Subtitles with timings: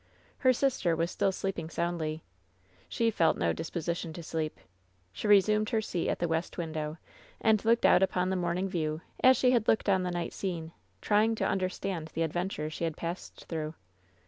[0.39, 2.23] Her sister was still sleeping soundly.
[2.89, 4.59] She felt no disposition to sleep.
[5.13, 6.97] She resumed her seat at the west window,
[7.39, 10.71] and looked out upon the morning view, as she had looked on the night scene,
[11.01, 13.75] trying to understand the adventure she had passed through.